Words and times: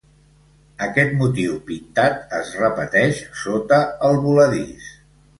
Aquest 0.85 1.11
motiu, 1.17 1.51
pintat, 1.67 2.17
es 2.37 2.49
repeteix 2.61 3.19
sota 3.43 3.79
el 4.09 4.17
voladís. 4.23 4.89